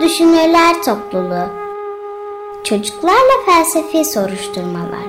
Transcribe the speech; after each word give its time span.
Düşünürler 0.00 0.82
Topluluğu 0.82 1.48
Çocuklarla 2.64 3.44
Felsefi 3.46 4.04
Soruşturmalar 4.04 5.06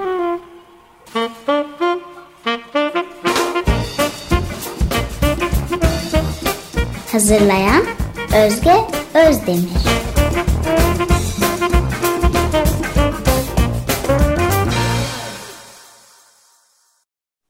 Hazırlayan 7.12 7.84
Özge 8.46 8.76
Özdemir 9.14 9.70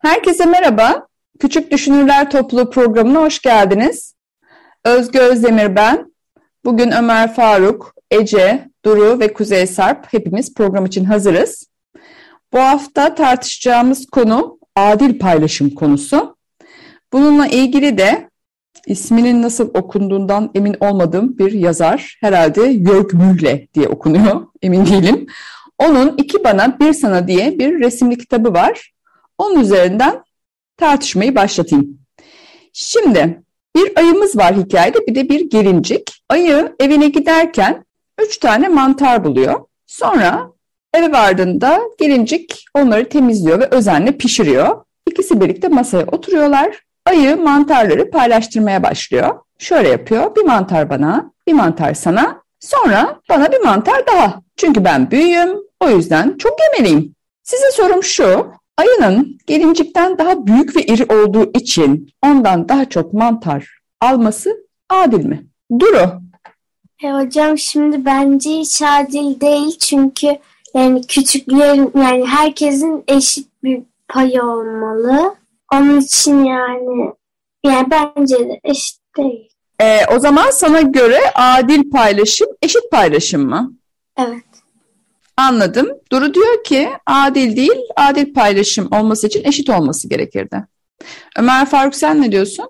Herkese 0.01 0.46
merhaba. 0.46 1.07
Küçük 1.39 1.71
Düşünürler 1.71 2.32
Topluluğu 2.32 2.69
programına 2.69 3.21
hoş 3.21 3.42
geldiniz. 3.42 4.15
Özge 4.86 5.19
Özdemir 5.19 5.75
ben. 5.75 6.17
Bugün 6.68 6.92
Ömer 6.92 7.34
Faruk, 7.34 7.96
Ece, 8.12 8.70
Duru 8.86 9.20
ve 9.20 9.34
Kuzey 9.34 9.68
Sarp 9.68 10.14
hepimiz 10.14 10.54
program 10.54 10.86
için 10.86 11.06
hazırız. 11.06 11.68
Bu 12.54 12.60
hafta 12.60 13.16
tartışacağımız 13.16 14.06
konu 14.06 14.60
adil 14.76 15.20
paylaşım 15.20 15.70
konusu. 15.70 16.38
Bununla 17.14 17.48
ilgili 17.48 17.98
de 17.98 18.30
isminin 18.88 19.42
nasıl 19.42 19.70
okunduğundan 19.74 20.52
emin 20.56 20.76
olmadığım 20.80 21.38
bir 21.38 21.52
yazar, 21.52 22.18
herhalde 22.21 22.74
Jörg 22.74 23.14
Mühle 23.14 23.68
diye 23.74 23.88
okunuyor, 23.88 24.48
emin 24.62 24.86
değilim. 24.86 25.28
Onun 25.78 26.18
iki 26.18 26.43
bana 26.43 26.79
bir 26.79 26.93
sana 26.93 27.28
diye 27.28 27.60
bir 27.60 27.79
resimli 27.79 28.18
kitabı 28.18 28.54
var. 28.54 28.93
Onun 29.38 29.60
üzerinden 29.62 30.24
tartışmayı 30.78 31.36
başlatayım. 31.36 32.00
Şimdi 32.74 33.44
bir 33.76 33.98
ayımız 33.98 34.38
var 34.38 34.56
hikayede 34.56 35.08
bir 35.08 35.16
de 35.16 35.30
bir 35.30 35.50
gelincik. 35.50 36.23
Ayı 36.30 36.76
evine 36.80 37.08
giderken 37.08 37.86
üç 38.22 38.38
tane 38.38 38.68
mantar 38.68 39.24
buluyor. 39.24 39.66
Sonra 39.86 40.52
eve 40.94 41.12
vardığında 41.12 41.80
gelincik 42.00 42.66
onları 42.74 43.09
temizliyor 43.09 43.59
ve 43.59 43.68
özenle 43.72 44.12
pişiriyor. 44.12 44.84
İkisi 45.08 45.42
birlikte 45.42 45.68
masaya 45.68 46.06
oturuyorlar. 46.06 46.84
Ayı 47.06 47.38
mantarları 47.38 48.12
paylaştırmaya 48.12 48.84
başlıyor. 48.84 49.40
Şöyle 49.59 49.90
yapıyor. 49.90 50.36
Bir 50.36 50.44
mantar 50.44 50.90
bana, 50.90 51.31
bir 51.48 51.54
mantar 51.54 51.94
sana. 51.94 52.42
Sonra 52.59 53.20
bana 53.30 53.52
bir 53.52 53.59
mantar 53.59 54.08
daha. 54.08 54.42
Çünkü 54.58 54.86
ben 54.86 55.12
büyüğüm. 55.12 55.50
O 55.80 55.90
yüzden 55.90 56.38
çok 56.38 56.58
yemeliyim. 56.59 57.16
Size 57.44 57.72
sorum 57.72 58.04
şu. 58.04 58.52
Ayının 58.78 59.38
gelincikten 59.47 60.17
daha 60.17 60.47
büyük 60.47 60.75
ve 60.75 60.83
iri 60.83 61.06
olduğu 61.14 61.52
için 61.59 62.09
ondan 62.23 62.70
daha 62.70 62.86
çok 62.89 63.14
mantar 63.14 63.80
alması 64.02 64.58
adil 64.89 65.25
mi? 65.25 65.47
Duru. 65.80 66.22
E 67.03 67.11
hocam 67.11 67.58
şimdi 67.58 68.06
bence 68.06 68.50
hiç 68.50 68.81
adil 68.81 69.42
değil 69.42 69.78
çünkü 69.80 70.28
yani 70.73 71.08
küçüklerin 71.08 71.92
yani 71.95 72.25
herkesin 72.25 73.03
eşit 73.08 73.47
bir 73.64 73.81
payı 74.08 74.44
olmalı. 74.44 75.36
Onun 75.73 76.00
için 76.00 76.44
yani 76.44 77.12
yani 77.66 77.88
bence 77.91 78.39
de 78.39 78.59
eşit 78.64 79.00
değil. 79.17 79.50
Ee, 79.81 80.00
o 80.16 80.19
zaman 80.19 80.52
sana 80.52 80.81
göre 80.81 81.19
adil 81.36 81.89
paylaşım 81.91 82.47
eşit 82.62 82.91
paylaşım 82.91 83.50
mı? 83.50 83.73
Evet. 84.17 84.47
Anladım. 85.38 86.00
Duru 86.12 86.34
diyor 86.34 86.64
ki 86.64 86.90
adil 87.06 87.56
değil, 87.56 87.82
adil 87.96 88.34
paylaşım 88.34 88.90
olması 88.92 89.28
için 89.28 89.44
eşit 89.44 89.70
olması 89.70 90.10
gerekirdi. 90.10 90.64
Ömer 91.38 91.66
Faruk 91.66 91.96
sen 91.96 92.22
ne 92.22 92.32
diyorsun? 92.32 92.70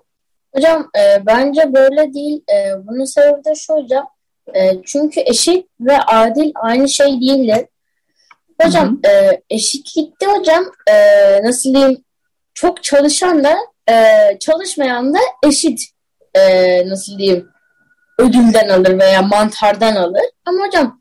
Hocam 0.54 0.90
e, 0.98 1.26
bence 1.26 1.74
böyle 1.74 2.14
değil. 2.14 2.42
E, 2.52 2.86
bunun 2.86 3.04
sebebi 3.04 3.44
de 3.44 3.54
şu 3.54 3.74
hocam. 3.74 4.08
E, 4.54 4.82
çünkü 4.86 5.20
eşit 5.20 5.66
ve 5.80 5.98
adil 5.98 6.52
aynı 6.54 6.88
şey 6.88 7.06
değildir. 7.06 7.66
Hocam 8.62 9.00
e, 9.08 9.40
eşitlikte 9.50 10.26
hocam 10.26 10.64
e, 10.86 10.94
nasıl 11.42 11.74
diyeyim 11.74 12.04
çok 12.54 12.82
çalışan 12.82 13.44
da 13.44 13.56
e, 13.90 13.94
çalışmayan 14.40 15.14
da 15.14 15.18
eşit 15.46 15.80
e, 16.34 16.88
nasıl 16.88 17.18
diyeyim 17.18 17.48
ödülden 18.18 18.68
alır 18.68 18.98
veya 18.98 19.22
mantardan 19.22 19.96
alır. 19.96 20.24
Ama 20.44 20.66
hocam 20.66 20.86
e, 20.86 20.97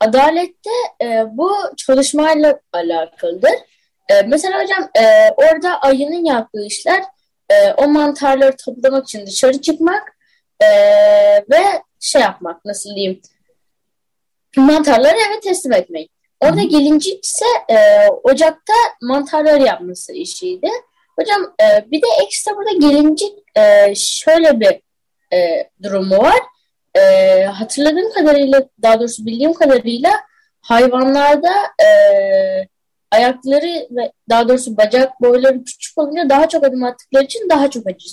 adalette 0.00 0.70
e, 1.02 1.24
bu 1.30 1.52
çalışmayla 1.76 2.60
alakalıdır. 2.72 3.54
E, 4.08 4.22
mesela 4.22 4.62
hocam 4.62 4.90
e, 4.98 5.30
orada 5.36 5.80
ayının 5.80 6.24
yaptığı 6.24 6.66
işler 6.66 7.02
e, 7.50 7.72
o 7.72 7.88
mantarları 7.88 8.56
toplamak 8.56 9.04
için 9.04 9.26
dışarı 9.26 9.60
çıkmak 9.60 10.14
ve 11.50 11.82
şey 12.00 12.22
yapmak 12.22 12.64
nasıl 12.64 12.94
diyeyim 12.94 13.20
mantarları 14.56 15.16
eve 15.16 15.40
teslim 15.40 15.72
etmek. 15.72 16.10
Orada 16.40 16.62
gelincik 16.62 17.24
ise 17.24 17.44
e, 17.68 18.08
ocakta 18.08 18.72
mantarları 19.02 19.62
yapması 19.62 20.12
işiydi. 20.12 20.68
Hocam 21.18 21.54
e, 21.62 21.90
bir 21.90 22.02
de 22.02 22.06
ekstra 22.24 22.56
burada 22.56 22.72
gelincik 22.72 23.32
e, 23.56 23.94
şöyle 23.94 24.60
bir 24.60 24.80
e, 25.36 25.70
durumu 25.82 26.18
var. 26.18 26.40
E, 26.94 27.44
hatırladığım 27.44 28.12
kadarıyla 28.12 28.68
daha 28.82 29.00
doğrusu 29.00 29.26
bildiğim 29.26 29.54
kadarıyla 29.54 30.10
hayvanlarda 30.60 31.52
e, 31.84 31.88
ayakları 33.10 33.86
ve 33.90 34.12
daha 34.30 34.48
doğrusu 34.48 34.76
bacak 34.76 35.20
boyları 35.20 35.64
küçük 35.64 35.98
olunca 35.98 36.28
daha 36.28 36.48
çok 36.48 36.64
adım 36.64 36.84
attıkları 36.84 37.24
için 37.24 37.48
daha 37.50 37.70
çok 37.70 37.86
acı, 37.86 38.06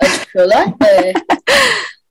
acıkıyorlar. 0.00 0.66
ee, 0.88 1.12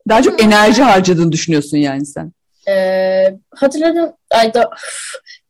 daha 0.10 0.22
çok 0.22 0.44
enerji 0.44 0.84
harcadığını 0.84 1.32
düşünüyorsun 1.32 1.78
yani 1.78 2.06
sen. 2.06 2.32
E, 2.68 3.38
hatırladım. 3.56 4.14
Ay 4.32 4.54
da, 4.54 4.70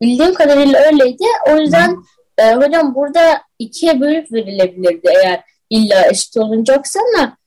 bildiğim 0.01 0.33
kadarıyla 0.33 0.79
öyleydi. 0.79 1.23
O 1.49 1.57
yüzden 1.57 1.97
e, 2.37 2.53
hocam 2.53 2.95
burada 2.95 3.41
ikiye 3.59 4.01
bölüp 4.01 4.31
verilebilirdi 4.31 5.09
eğer 5.23 5.43
illa 5.69 6.07
eşit 6.09 6.37
olunacaksa 6.37 6.99
ama 6.99 7.37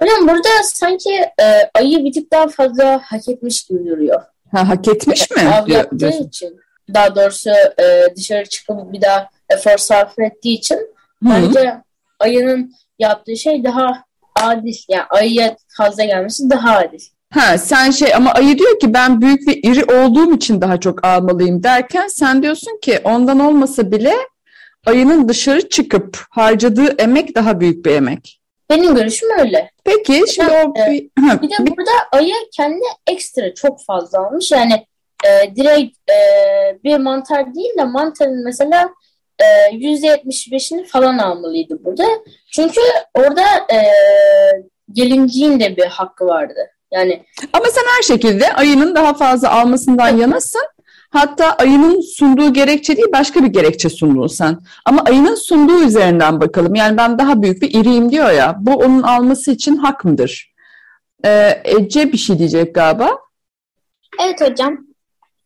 hocam 0.00 0.28
burada 0.28 0.48
sanki 0.64 1.10
e, 1.40 1.70
ayı 1.74 2.04
bir 2.04 2.12
tık 2.12 2.32
daha 2.32 2.48
fazla 2.48 3.00
hak 3.04 3.28
etmiş 3.28 3.62
gibi 3.62 3.86
duruyor. 3.86 4.22
Ha, 4.52 4.68
hak 4.68 4.88
etmiş 4.88 5.30
mi? 5.30 5.42
Av 5.42 5.68
yaptığı 5.68 6.08
için 6.08 6.60
daha 6.94 7.16
doğrusu 7.16 7.50
e, 7.80 8.14
dışarı 8.16 8.44
çıkıp 8.48 8.92
bir 8.92 9.02
daha 9.02 9.28
efor 9.50 9.76
sarf 9.76 10.18
ettiği 10.18 10.54
için 10.58 10.78
bence 11.22 11.74
ayının 12.20 12.72
yaptığı 12.98 13.36
şey 13.36 13.64
daha 13.64 14.04
adil. 14.40 14.76
Yani 14.88 15.04
ayıya 15.10 15.56
fazla 15.76 16.04
gelmesi 16.04 16.50
daha 16.50 16.76
adil. 16.76 17.00
Ha 17.32 17.58
sen 17.58 17.90
şey 17.90 18.14
ama 18.14 18.32
ayı 18.32 18.58
diyor 18.58 18.80
ki 18.80 18.94
ben 18.94 19.20
büyük 19.20 19.48
ve 19.48 19.54
iri 19.54 19.84
olduğum 19.84 20.36
için 20.36 20.60
daha 20.60 20.80
çok 20.80 21.04
almalıyım 21.06 21.62
derken 21.62 22.08
sen 22.08 22.42
diyorsun 22.42 22.78
ki 22.82 23.00
ondan 23.04 23.40
olmasa 23.40 23.92
bile 23.92 24.14
ayının 24.86 25.28
dışarı 25.28 25.68
çıkıp 25.68 26.18
harcadığı 26.30 26.94
emek 26.98 27.34
daha 27.34 27.60
büyük 27.60 27.86
bir 27.86 27.90
emek. 27.90 28.40
Benim 28.70 28.94
görüşüm 28.94 29.28
öyle. 29.38 29.70
Peki 29.84 30.22
şimdi 30.34 30.48
bir, 30.48 30.54
o 30.54 30.74
bir, 30.74 31.10
bir 31.42 31.50
de 31.50 31.54
burada 31.76 31.90
ayı 32.12 32.34
kendi 32.56 32.84
ekstra 33.06 33.54
çok 33.54 33.84
fazla 33.84 34.26
almış. 34.26 34.50
Yani 34.52 34.86
e, 35.24 35.56
direkt 35.56 36.10
e, 36.10 36.18
bir 36.84 36.96
mantar 36.96 37.54
değil 37.54 37.78
de 37.78 37.84
mantarın 37.84 38.44
mesela 38.44 38.90
e, 39.38 39.44
%75'ini 39.76 40.86
falan 40.86 41.18
almalıydı 41.18 41.84
burada. 41.84 42.04
Çünkü 42.52 42.80
orada 43.14 43.42
e, 43.72 43.78
gelinciğin 44.92 45.60
de 45.60 45.76
bir 45.76 45.86
hakkı 45.86 46.26
vardı. 46.26 46.70
Yani 46.92 47.24
Ama 47.52 47.64
sen 47.66 47.82
her 47.96 48.02
şekilde 48.02 48.52
ayının 48.52 48.94
daha 48.94 49.14
fazla 49.14 49.50
almasından 49.50 50.16
yanasın. 50.16 50.62
Hatta 51.14 51.52
ayının 51.52 52.00
sunduğu 52.00 52.52
gerekçe 52.52 52.96
değil 52.96 53.08
başka 53.12 53.42
bir 53.42 53.48
gerekçe 53.48 53.88
sundun 53.88 54.26
sen. 54.26 54.58
Ama 54.84 55.02
ayının 55.02 55.34
sunduğu 55.34 55.84
üzerinden 55.84 56.40
bakalım. 56.40 56.74
Yani 56.74 56.96
ben 56.96 57.18
daha 57.18 57.42
büyük 57.42 57.62
bir 57.62 57.74
iriyim 57.74 58.10
diyor 58.10 58.30
ya. 58.30 58.56
Bu 58.60 58.74
onun 58.74 59.02
alması 59.02 59.50
için 59.50 59.76
hak 59.76 60.04
mıdır? 60.04 60.52
Ee, 61.24 61.62
Ece 61.64 62.12
bir 62.12 62.18
şey 62.18 62.38
diyecek 62.38 62.74
galiba. 62.74 63.18
Evet 64.22 64.40
hocam. 64.40 64.86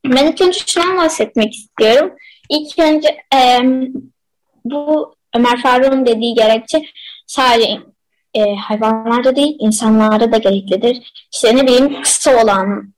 Ben 0.05 0.27
ilk 0.27 0.41
önce 0.41 0.59
şundan 0.67 0.97
bahsetmek 0.97 1.55
istiyorum. 1.55 2.13
İlk 2.51 2.79
önce 2.79 3.09
e, 3.35 3.61
bu 4.65 5.15
Ömer 5.37 5.63
Faruk'un 5.63 6.07
dediği 6.07 6.35
gerekçe 6.35 6.83
sadece 7.27 7.81
e, 8.35 8.55
hayvanlarda 8.55 9.37
değil 9.37 9.57
insanlarda 9.61 10.33
da 10.33 10.37
gereklidir. 10.37 11.13
İşte 11.35 11.57
ne 11.57 11.63
bileyim 11.67 12.03
kısa 12.03 12.43
olan 12.43 12.93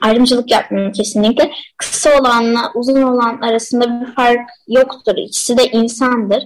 ayrımcılık 0.00 0.50
yapmıyorum 0.50 0.92
kesinlikle. 0.92 1.52
Kısa 1.76 2.20
olanla 2.20 2.72
uzun 2.74 3.02
olan 3.02 3.40
arasında 3.40 4.00
bir 4.00 4.14
fark 4.14 4.50
yoktur. 4.68 5.14
İkisi 5.16 5.58
de 5.58 5.70
insandır 5.70 6.44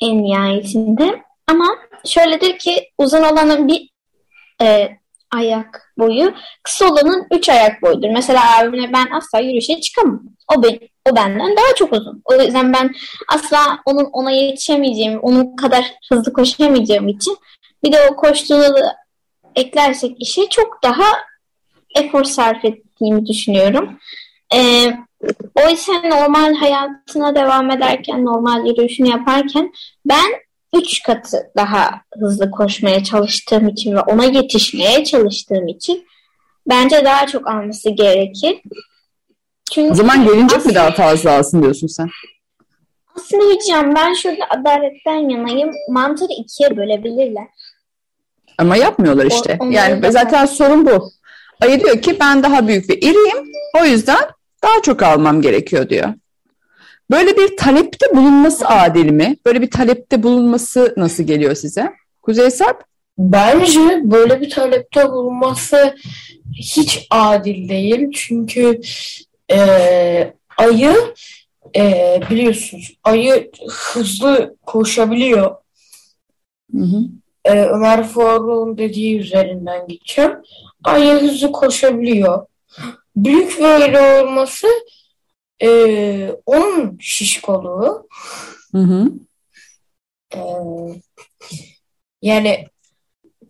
en 0.00 0.22
nihayetinde. 0.22 1.22
Ama 1.46 1.66
şöyledir 2.06 2.58
ki 2.58 2.90
uzun 2.98 3.22
olanın 3.22 3.68
bir 3.68 3.90
e, 4.62 4.88
ayak 5.30 5.92
boyu, 5.98 6.34
kısa 6.62 6.84
olanın 6.84 7.26
üç 7.30 7.48
ayak 7.48 7.82
boyudur. 7.82 8.08
Mesela 8.08 8.58
abimle 8.58 8.92
ben 8.92 9.06
asla 9.10 9.38
yürüyüşe 9.38 9.80
çıkamam. 9.80 10.22
O, 10.56 10.62
ben, 10.62 10.78
o 11.10 11.16
benden 11.16 11.56
daha 11.56 11.74
çok 11.76 11.92
uzun. 11.92 12.22
O 12.24 12.34
yüzden 12.34 12.72
ben 12.72 12.94
asla 13.28 13.78
onun 13.86 14.04
ona 14.04 14.30
yetişemeyeceğim, 14.30 15.20
onun 15.20 15.56
kadar 15.56 15.84
hızlı 16.12 16.32
koşamayacağım 16.32 17.08
için 17.08 17.36
bir 17.84 17.92
de 17.92 18.08
o 18.10 18.16
koştuğunu 18.16 18.76
eklersek 19.56 20.16
işe 20.18 20.48
çok 20.48 20.82
daha 20.82 21.04
efor 21.96 22.24
sarf 22.24 22.64
ettiğimi 22.64 23.26
düşünüyorum. 23.26 23.98
Ee, 24.54 24.92
oysa 25.66 25.92
normal 25.92 26.54
hayatına 26.54 27.34
devam 27.34 27.70
ederken, 27.70 28.24
normal 28.24 28.66
yürüyüşünü 28.66 29.08
yaparken 29.08 29.72
ben 30.06 30.32
üç 30.76 31.02
katı 31.02 31.50
daha 31.56 31.90
hızlı 32.20 32.50
koşmaya 32.50 33.04
çalıştığım 33.04 33.68
için 33.68 33.96
ve 33.96 34.00
ona 34.00 34.24
yetişmeye 34.24 35.04
çalıştığım 35.04 35.68
için 35.68 36.06
bence 36.66 37.04
daha 37.04 37.26
çok 37.26 37.48
alması 37.48 37.90
gerekir. 37.90 38.62
Çünkü 39.72 39.92
o 39.92 39.94
zaman 39.94 40.24
gelince 40.24 40.56
mi 40.56 40.74
daha 40.74 40.90
fazla 40.90 41.38
alsın 41.38 41.62
diyorsun 41.62 41.86
sen? 41.86 42.08
Aslında 43.16 43.44
hocam 43.44 43.94
ben 43.94 44.14
şurada 44.14 44.44
adaletten 44.50 45.28
yanayım. 45.30 45.70
Mantarı 45.88 46.32
ikiye 46.32 46.76
bölebilirler. 46.76 47.46
Ama 48.58 48.76
yapmıyorlar 48.76 49.26
işte. 49.26 49.58
O, 49.60 49.64
yani 49.64 50.12
zaten 50.12 50.46
sorun 50.46 50.86
bu. 50.86 51.10
Ayı 51.60 51.80
diyor 51.80 52.02
ki 52.02 52.16
ben 52.20 52.42
daha 52.42 52.68
büyük 52.68 52.90
ve 52.90 52.96
iriyim. 52.96 53.52
O 53.82 53.84
yüzden 53.84 54.24
daha 54.62 54.82
çok 54.82 55.02
almam 55.02 55.42
gerekiyor 55.42 55.88
diyor. 55.88 56.08
Böyle 57.10 57.36
bir 57.36 57.56
talepte 57.56 58.16
bulunması 58.16 58.68
adil 58.68 59.10
mi? 59.10 59.36
Böyle 59.46 59.60
bir 59.60 59.70
talepte 59.70 60.22
bulunması 60.22 60.94
nasıl 60.96 61.22
geliyor 61.24 61.54
size? 61.54 61.92
Kuzey 62.22 62.50
Sarp? 62.50 62.84
Bence 63.18 64.00
böyle 64.04 64.40
bir 64.40 64.50
talepte 64.50 65.08
bulunması 65.08 65.96
hiç 66.54 67.06
adil 67.10 67.68
değil. 67.68 68.08
Çünkü 68.14 68.80
e, 69.52 70.34
ayı 70.56 70.94
e, 71.76 72.20
biliyorsunuz 72.30 72.96
ayı 73.04 73.50
hızlı 73.68 74.56
koşabiliyor. 74.66 75.56
Hı 76.76 76.82
hı. 76.82 77.00
E, 77.44 77.50
Ömer 77.50 78.08
Faruk'un 78.08 78.78
dediği 78.78 79.18
üzerinden 79.18 79.86
gideceğim. 79.88 80.32
Ayı 80.84 81.12
hızlı 81.12 81.52
koşabiliyor. 81.52 82.46
Büyük 83.16 83.60
böyle 83.60 84.22
olması 84.22 84.66
e, 85.62 86.30
onun 86.46 86.98
şişkoluğu. 87.00 88.08
Hı 88.72 88.78
hı. 88.78 89.12
E, 90.34 90.40
yani 92.22 92.66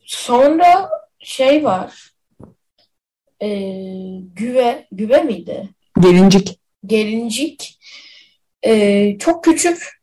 sonra 0.05 0.91
şey 1.19 1.65
var. 1.65 2.11
E, 3.43 3.49
güve, 4.35 4.87
güve 4.93 5.23
miydi? 5.23 5.69
Gelincik. 6.01 6.59
Gelincik. 6.87 7.79
E, 8.63 9.19
çok 9.19 9.45
küçük 9.45 10.00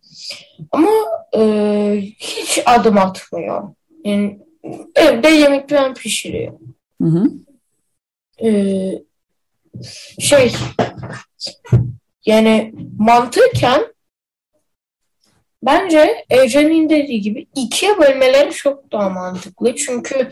ama 0.71 0.91
e, 1.37 1.41
hiç 2.19 2.59
adım 2.65 2.97
atmıyor. 2.97 3.73
Yani 4.05 4.39
evde 4.95 5.27
yemek 5.27 5.69
falan 5.69 5.93
pişiriyor. 5.93 6.53
Hı 7.01 7.07
hı. 7.07 7.31
E, 8.45 8.51
şey 10.19 10.53
yani 12.25 12.73
mantıken 12.97 13.93
bence 15.63 16.25
Ece'nin 16.29 16.89
dediği 16.89 17.21
gibi 17.21 17.47
ikiye 17.55 17.99
bölmeleri 17.99 18.51
çok 18.51 18.91
daha 18.91 19.09
mantıklı. 19.09 19.75
Çünkü 19.75 20.29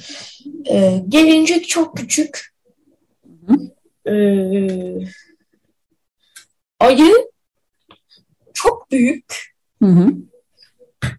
e, 0.70 1.02
gelincik 1.10 1.68
çok 1.68 1.98
küçük. 1.98 2.56
E, 4.08 4.14
ayı 6.80 7.14
çok 8.54 8.92
büyük. 8.92 9.55
Hı 9.86 9.92
hı. 9.92 10.14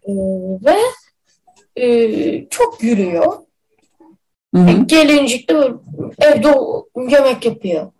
E, 0.07 0.13
ve 0.65 0.77
e, 1.75 2.49
çok 2.49 2.83
yürüyor. 2.83 3.33
Hı 4.55 4.61
hı. 4.61 4.69
E, 4.69 4.73
gelincik 4.85 5.49
de 5.49 5.53
evde 6.19 6.55
yemek 7.09 7.45
yapıyor. 7.45 7.91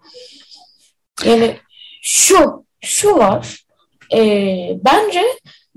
Yani 1.25 1.56
şu, 2.02 2.66
şu 2.81 3.18
var. 3.18 3.66
E, 4.14 4.19
bence 4.86 5.22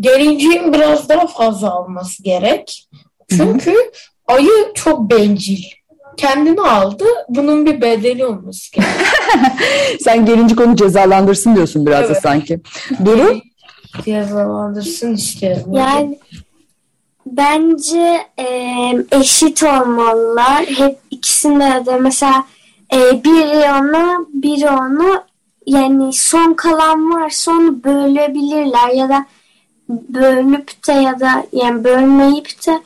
gelinciğin 0.01 0.73
biraz 0.73 1.09
daha 1.09 1.27
fazla 1.27 1.71
alması 1.71 2.23
gerek. 2.23 2.89
Çünkü 3.29 3.71
Hı-hı. 3.71 3.91
ayı 4.27 4.73
çok 4.75 5.11
bencil. 5.11 5.63
Kendini 6.17 6.61
aldı. 6.61 7.05
Bunun 7.29 7.67
bir 7.67 7.81
bedeli 7.81 8.27
olması 8.27 8.73
gerek. 8.73 8.89
Sen 10.01 10.27
gelincik 10.27 10.61
onu 10.61 10.77
cezalandırsın 10.77 11.57
diyorsun 11.57 11.87
biraz 11.87 12.05
evet. 12.05 12.17
da 12.17 12.21
sanki. 12.21 12.61
Duru? 13.05 13.41
Cezalandırsın 14.05 15.15
istiyorum. 15.15 15.73
Yani 15.73 16.19
bence 17.27 18.27
e, 18.39 18.47
eşit 19.13 19.63
olmalılar. 19.63 20.65
Hep 20.65 20.99
ikisinde 21.11 21.87
de 21.87 21.97
mesela 21.97 22.45
e, 22.93 23.25
biri 23.25 23.73
onu, 23.81 24.29
biri 24.33 24.71
onu 24.71 25.23
yani 25.67 26.13
son 26.13 26.55
kalan 26.55 27.13
varsa 27.15 27.51
onu 27.53 27.85
bölebilirler 27.85 28.89
ya 28.95 29.09
da 29.09 29.27
bölüp 29.89 30.87
de 30.87 30.93
ya 30.93 31.21
da 31.21 31.47
yani 31.53 31.85
bölmeyip 31.85 32.67
de 32.67 32.81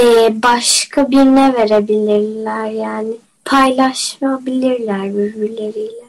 e, 0.00 0.02
başka 0.42 1.10
birine 1.10 1.54
verebilirler 1.54 2.70
yani 2.70 3.12
paylaşabilirler 3.44 5.14
birbirleriyle. 5.16 6.05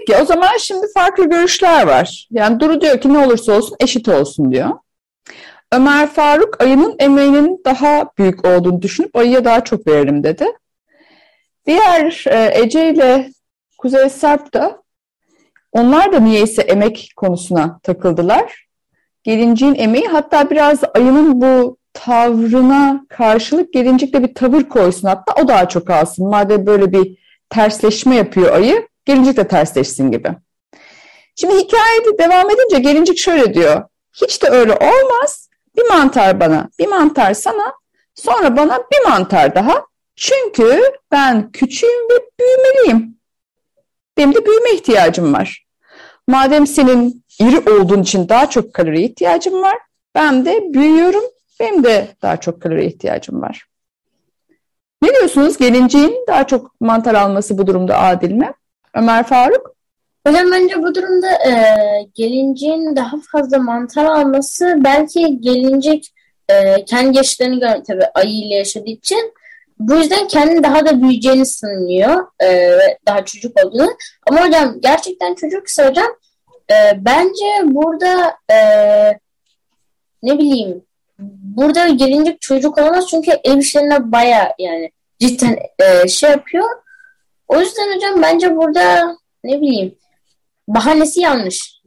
Peki 0.00 0.22
o 0.22 0.24
zaman 0.24 0.56
şimdi 0.58 0.86
farklı 0.94 1.30
görüşler 1.30 1.86
var. 1.86 2.28
Yani 2.30 2.60
Duru 2.60 2.80
diyor 2.80 3.00
ki 3.00 3.12
ne 3.12 3.26
olursa 3.26 3.52
olsun 3.52 3.76
eşit 3.80 4.08
olsun 4.08 4.52
diyor. 4.52 4.70
Ömer 5.72 6.06
Faruk 6.06 6.62
ayının 6.62 6.96
emeğinin 6.98 7.62
daha 7.64 8.10
büyük 8.18 8.46
olduğunu 8.46 8.82
düşünüp 8.82 9.16
ayıya 9.16 9.44
daha 9.44 9.64
çok 9.64 9.86
veririm 9.86 10.24
dedi. 10.24 10.46
Diğer 11.66 12.24
e, 12.26 12.60
Ece 12.62 12.90
ile 12.90 13.30
Kuzey 13.78 14.08
Sarp 14.10 14.54
da 14.54 14.82
onlar 15.72 16.12
da 16.12 16.20
niyeyse 16.20 16.62
emek 16.62 17.12
konusuna 17.16 17.80
takıldılar. 17.82 18.66
Gelinciğin 19.22 19.74
emeği 19.74 20.06
hatta 20.06 20.50
biraz 20.50 20.80
ayının 20.94 21.40
bu 21.40 21.76
tavrına 21.92 23.06
karşılık 23.08 23.72
gelincik 23.72 24.14
de 24.14 24.22
bir 24.22 24.34
tavır 24.34 24.62
koysun 24.62 25.08
hatta 25.08 25.42
o 25.42 25.48
daha 25.48 25.68
çok 25.68 25.90
alsın. 25.90 26.28
Madem 26.28 26.66
böyle 26.66 26.92
bir 26.92 27.18
tersleşme 27.50 28.16
yapıyor 28.16 28.54
ayı 28.54 28.90
gelincik 29.10 29.36
de 29.36 29.48
tersleşsin 29.48 30.10
gibi. 30.10 30.28
Şimdi 31.36 31.54
hikaye 31.54 32.18
devam 32.18 32.50
edince 32.50 32.78
gelincik 32.78 33.18
şöyle 33.18 33.54
diyor. 33.54 33.82
Hiç 34.12 34.42
de 34.42 34.48
öyle 34.48 34.72
olmaz. 34.72 35.48
Bir 35.76 35.88
mantar 35.88 36.40
bana, 36.40 36.68
bir 36.78 36.86
mantar 36.86 37.34
sana, 37.34 37.72
sonra 38.14 38.56
bana 38.56 38.78
bir 38.92 39.08
mantar 39.08 39.54
daha. 39.54 39.86
Çünkü 40.16 40.82
ben 41.12 41.52
küçüğüm 41.52 42.08
ve 42.10 42.14
büyümeliyim. 42.40 43.18
Benim 44.16 44.34
de 44.34 44.46
büyüme 44.46 44.70
ihtiyacım 44.70 45.34
var. 45.34 45.66
Madem 46.28 46.66
senin 46.66 47.24
iri 47.40 47.70
olduğun 47.70 48.02
için 48.02 48.28
daha 48.28 48.50
çok 48.50 48.74
kaloriye 48.74 49.06
ihtiyacım 49.06 49.62
var, 49.62 49.78
ben 50.14 50.44
de 50.44 50.74
büyüyorum, 50.74 51.24
benim 51.60 51.84
de 51.84 52.08
daha 52.22 52.36
çok 52.36 52.62
kaloriye 52.62 52.88
ihtiyacım 52.88 53.42
var. 53.42 53.66
Ne 55.02 55.08
diyorsunuz? 55.08 55.56
Gelinciğin 55.56 56.24
daha 56.28 56.46
çok 56.46 56.80
mantar 56.80 57.14
alması 57.14 57.58
bu 57.58 57.66
durumda 57.66 57.98
adil 57.98 58.32
mi? 58.32 58.52
Ömer 58.94 59.24
Faruk? 59.24 59.74
Hocam 60.26 60.52
bence 60.52 60.82
bu 60.82 60.94
durumda 60.94 61.28
e, 61.32 61.52
gelinciğin 62.14 62.96
daha 62.96 63.16
fazla 63.32 63.58
mantar 63.58 64.04
alması 64.04 64.74
belki 64.78 65.40
gelincik 65.40 66.14
e, 66.48 66.84
kendi 66.84 67.16
yaşlarını 67.16 67.60
göre 67.60 67.82
tabii 67.86 68.06
ayı 68.14 68.32
ile 68.32 68.54
yaşadığı 68.54 68.90
için 68.90 69.34
bu 69.78 69.94
yüzden 69.94 70.28
kendini 70.28 70.62
daha 70.62 70.86
da 70.86 71.02
büyüyeceğini 71.02 71.46
sanıyor 71.46 72.26
e, 72.42 72.78
daha 73.06 73.24
çocuk 73.24 73.64
olduğunu. 73.64 73.90
Ama 74.30 74.46
hocam 74.46 74.80
gerçekten 74.80 75.34
çocuksa 75.34 75.88
hocam 75.88 76.08
e, 76.70 77.04
bence 77.04 77.44
burada 77.64 78.34
e, 78.52 78.56
ne 80.22 80.38
bileyim 80.38 80.82
burada 81.56 81.88
gelincik 81.88 82.40
çocuk 82.40 82.78
olmaz 82.78 83.06
çünkü 83.10 83.30
ev 83.44 83.58
işlerine 83.58 84.12
baya 84.12 84.54
yani 84.58 84.90
cidden 85.20 85.58
e, 85.78 86.08
şey 86.08 86.30
yapıyor. 86.30 86.68
O 87.50 87.60
yüzden 87.60 87.96
hocam 87.96 88.22
bence 88.22 88.56
burada 88.56 89.16
ne 89.44 89.60
bileyim 89.60 89.94
bahanesi 90.68 91.20
yanlış. 91.20 91.80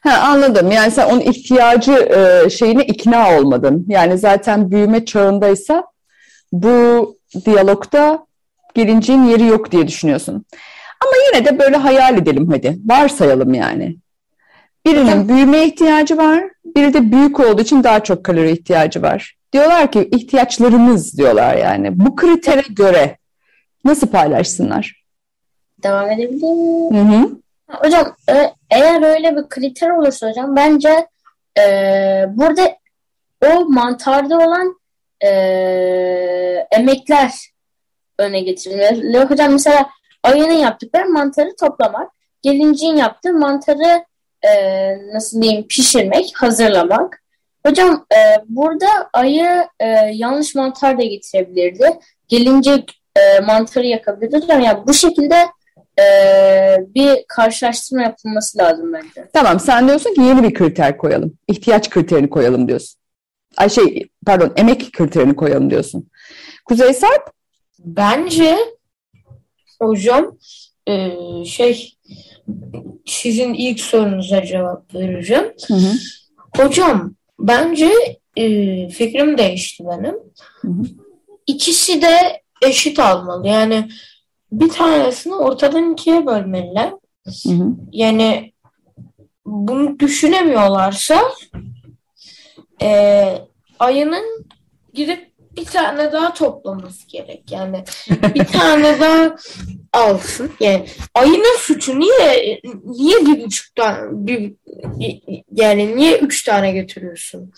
Ha, 0.00 0.18
anladım. 0.22 0.70
Yani 0.70 0.90
sen 0.90 1.10
onun 1.10 1.20
ihtiyacı 1.20 1.92
e, 1.92 2.50
şeyine 2.50 2.84
ikna 2.84 3.38
olmadın. 3.38 3.84
Yani 3.88 4.18
zaten 4.18 4.70
büyüme 4.70 5.04
çağındaysa 5.04 5.84
bu 6.52 7.16
diyalogda 7.46 8.26
gelinciğin 8.74 9.24
yeri 9.24 9.46
yok 9.46 9.72
diye 9.72 9.88
düşünüyorsun. 9.88 10.44
Ama 11.00 11.12
yine 11.26 11.44
de 11.44 11.58
böyle 11.58 11.76
hayal 11.76 12.18
edelim 12.18 12.48
hadi. 12.50 12.78
Varsayalım 12.86 13.54
yani. 13.54 13.96
Birinin 14.86 15.28
büyüme 15.28 15.64
ihtiyacı 15.64 16.16
var, 16.16 16.44
biri 16.64 16.94
de 16.94 17.12
büyük 17.12 17.40
olduğu 17.40 17.62
için 17.62 17.84
daha 17.84 18.00
çok 18.00 18.24
kalori 18.24 18.50
ihtiyacı 18.50 19.02
var. 19.02 19.36
Diyorlar 19.52 19.92
ki 19.92 20.08
ihtiyaçlarımız 20.12 21.18
diyorlar 21.18 21.56
yani. 21.56 22.00
Bu 22.00 22.16
kritere 22.16 22.62
göre 22.70 23.16
nasıl 23.84 24.06
paylaşsınlar? 24.06 25.04
Devam 25.82 26.10
edebilir 26.10 26.42
miyim? 26.42 26.94
Hı 26.94 27.16
hı. 27.16 27.30
Hocam 27.68 28.16
e, 28.30 28.52
eğer 28.70 29.02
öyle 29.02 29.36
bir 29.36 29.48
kriter 29.48 29.90
olursa 29.90 30.30
hocam 30.30 30.56
bence 30.56 31.06
e, 31.58 31.64
burada 32.28 32.76
o 33.46 33.64
mantarda 33.64 34.38
olan 34.38 34.80
e, 35.24 35.28
emekler 36.70 37.32
öne 38.18 38.40
getirilmeli. 38.40 39.18
Hocam 39.18 39.52
mesela 39.52 39.88
ayının 40.22 40.58
yaptıkları 40.58 41.08
mantarı 41.08 41.56
toplamak. 41.60 42.12
Gelincin 42.42 42.96
yaptığı 42.96 43.32
mantarı 43.32 44.04
e, 44.42 44.52
nasıl 45.14 45.42
diyeyim 45.42 45.66
pişirmek, 45.68 46.32
hazırlamak. 46.36 47.22
Hocam 47.66 48.06
e, 48.12 48.44
burada 48.48 48.86
ayı 49.12 49.68
e, 49.80 49.86
yanlış 50.12 50.54
mantar 50.54 50.98
da 50.98 51.02
getirebilirdi. 51.02 51.98
Gelincik 52.28 53.00
e, 53.18 53.40
mantarı 53.40 53.86
yakabilirdi. 53.86 54.36
Hocam 54.36 54.60
yani 54.60 54.78
bu 54.86 54.94
şekilde 54.94 55.36
e, 56.00 56.04
bir 56.94 57.24
karşılaştırma 57.28 58.02
yapılması 58.02 58.58
lazım 58.58 58.92
bence. 58.92 59.28
Tamam 59.32 59.60
sen 59.60 59.88
diyorsun 59.88 60.14
ki 60.14 60.20
yeni 60.20 60.42
bir 60.42 60.54
kriter 60.54 60.98
koyalım. 60.98 61.38
İhtiyaç 61.48 61.90
kriterini 61.90 62.30
koyalım 62.30 62.68
diyorsun. 62.68 63.00
Ay 63.56 63.70
şey 63.70 64.08
pardon 64.26 64.52
emek 64.56 64.92
kriterini 64.92 65.36
koyalım 65.36 65.70
diyorsun. 65.70 66.08
Kuzey 66.64 66.94
Sarp? 66.94 67.32
Bence 67.78 68.56
hocam 69.80 70.38
e, 70.86 71.10
şey 71.44 71.92
sizin 73.06 73.54
ilk 73.54 73.80
sorunuza 73.80 74.44
cevap 74.44 74.94
vereceğim. 74.94 75.52
Hı 75.68 75.74
hı. 75.74 75.92
Hocam 76.56 77.14
bence 77.38 77.90
e, 78.36 78.44
fikrim 78.88 79.38
değişti 79.38 79.84
benim. 79.84 80.14
Hı 80.60 80.68
hı. 80.68 80.82
İkisi 81.46 82.02
de 82.02 82.42
eşit 82.62 82.98
almalı. 82.98 83.46
Yani 83.48 83.88
bir 84.52 84.68
tanesini 84.68 85.34
ortadan 85.34 85.92
ikiye 85.92 86.26
bölmeliler. 86.26 86.92
Hı 87.46 87.50
hı. 87.50 87.70
Yani 87.92 88.52
bunu 89.46 89.98
düşünemiyorlarsa 89.98 91.22
e, 92.82 93.38
ayının 93.78 94.46
gidip 94.94 95.28
bir 95.56 95.64
tane 95.64 96.12
daha 96.12 96.34
toplaması 96.34 97.08
gerek. 97.08 97.42
Yani 97.50 97.84
bir 98.34 98.44
tane 98.52 99.00
daha 99.00 99.36
alsın. 99.92 100.50
Yani 100.60 100.86
ayının 101.14 101.58
suçu 101.58 102.00
niye 102.00 102.60
niye 102.84 103.26
bir 103.26 103.44
buçuk 103.44 103.76
tane 103.76 104.08
bir, 104.12 104.54
yani 105.52 105.96
niye 105.96 106.18
üç 106.18 106.44
tane 106.44 106.72
getiriyorsun? 106.72 107.52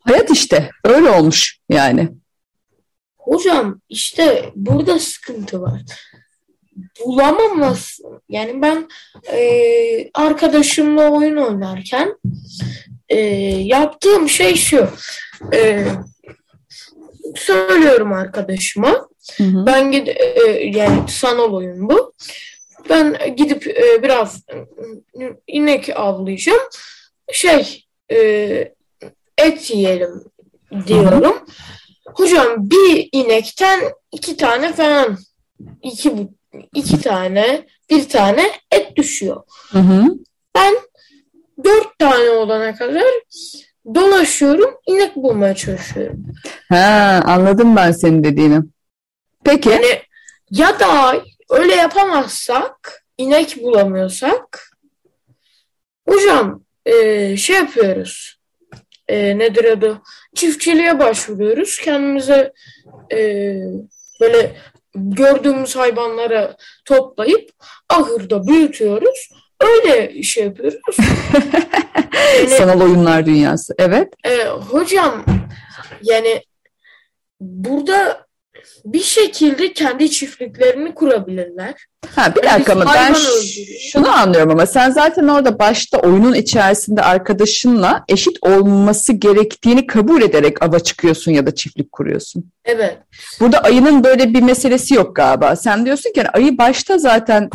Hayat 0.00 0.30
işte 0.30 0.70
öyle 0.84 1.10
olmuş 1.10 1.58
yani. 1.68 2.08
Hocam 3.30 3.80
işte 3.88 4.52
burada 4.56 4.98
sıkıntı 4.98 5.62
var. 5.62 5.80
Bulamaması. 7.04 8.02
Yani 8.28 8.62
ben 8.62 8.88
e, 9.32 10.10
arkadaşımla 10.14 11.10
oyun 11.10 11.36
oynarken 11.36 12.16
e, 13.08 13.18
yaptığım 13.64 14.28
şey 14.28 14.54
şu. 14.54 14.88
E, 15.52 15.86
söylüyorum 17.36 18.12
arkadaşıma. 18.12 19.08
Hı 19.36 19.44
hı. 19.44 19.66
Ben 19.66 19.92
gid 19.92 20.06
e, 20.06 20.70
yani 20.74 21.08
sanal 21.08 21.52
oyun 21.52 21.88
bu. 21.88 22.12
Ben 22.88 23.36
gidip 23.36 23.66
e, 23.66 24.02
biraz 24.02 24.44
e, 24.48 24.56
inek 25.46 25.88
avlayacağım. 25.96 26.62
Şey 27.32 27.84
e, 28.12 28.18
et 29.38 29.70
yiyelim 29.70 30.24
diyorum. 30.86 31.44
Hocam 32.14 32.70
bir 32.70 33.08
inekten 33.12 33.80
iki 34.12 34.36
tane 34.36 34.72
falan 34.72 35.18
iki 35.82 36.28
iki 36.74 37.00
tane 37.00 37.66
bir 37.90 38.08
tane 38.08 38.50
et 38.70 38.96
düşüyor. 38.96 39.42
Hı 39.72 39.78
hı. 39.78 40.04
Ben 40.54 40.74
dört 41.64 41.98
tane 41.98 42.30
olana 42.30 42.74
kadar 42.74 43.04
dolaşıyorum, 43.94 44.74
inek 44.86 45.16
bulmaya 45.16 45.54
çalışıyorum. 45.54 46.26
Ha, 46.68 47.22
anladım 47.26 47.76
ben 47.76 47.92
senin 47.92 48.24
dediğini. 48.24 48.60
Peki. 49.44 49.68
Yani 49.68 50.02
ya 50.50 50.80
da 50.80 51.22
öyle 51.50 51.74
yapamazsak, 51.74 53.04
inek 53.18 53.62
bulamıyorsak, 53.62 54.70
hocam 56.08 56.64
e, 56.86 57.36
şey 57.36 57.56
yapıyoruz. 57.56 58.39
E, 59.10 59.38
nedir 59.38 59.64
adı? 59.64 60.02
Çiftçiliğe 60.34 60.98
başvuruyoruz. 60.98 61.80
Kendimize 61.80 62.52
e, 63.12 63.18
böyle 64.20 64.56
gördüğümüz 64.94 65.76
hayvanlara 65.76 66.56
toplayıp 66.84 67.50
ahırda 67.88 68.46
büyütüyoruz. 68.46 69.30
Öyle 69.60 70.22
şey 70.22 70.44
yapıyoruz. 70.44 70.78
Yani- 72.38 72.48
Sanal 72.58 72.80
oyunlar 72.80 73.26
dünyası. 73.26 73.74
Evet. 73.78 74.08
E, 74.24 74.44
hocam 74.44 75.24
yani 76.02 76.42
burada 77.40 78.26
bir 78.84 79.02
şekilde 79.02 79.72
kendi 79.72 80.10
çiftliklerini 80.10 80.94
kurabilirler. 80.94 81.74
Ha, 82.14 82.34
bir 82.36 82.42
dakika 82.42 82.72
ama 82.72 82.84
ben 82.94 83.14
şunu 83.92 84.12
anlıyorum 84.12 84.50
ama 84.50 84.66
sen 84.66 84.90
zaten 84.90 85.28
orada 85.28 85.58
başta 85.58 85.98
oyunun 85.98 86.34
içerisinde 86.34 87.02
arkadaşınla 87.02 88.04
eşit 88.08 88.36
olması 88.42 89.12
gerektiğini 89.12 89.86
kabul 89.86 90.22
ederek 90.22 90.62
ava 90.62 90.80
çıkıyorsun 90.80 91.32
ya 91.32 91.46
da 91.46 91.54
çiftlik 91.54 91.92
kuruyorsun. 91.92 92.50
Evet. 92.64 92.98
Burada 93.40 93.58
ayının 93.58 94.04
böyle 94.04 94.34
bir 94.34 94.42
meselesi 94.42 94.94
yok 94.94 95.16
galiba. 95.16 95.56
Sen 95.56 95.84
diyorsun 95.84 96.12
ki 96.12 96.18
yani 96.18 96.28
ayı 96.28 96.58
başta 96.58 96.98
zaten 96.98 97.50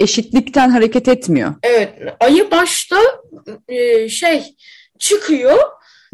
eşitlikten 0.00 0.70
hareket 0.70 1.08
etmiyor. 1.08 1.54
Evet. 1.62 1.92
Ayı 2.20 2.50
başta 2.50 2.96
e, 3.68 4.08
şey 4.08 4.42
çıkıyor. 4.98 5.58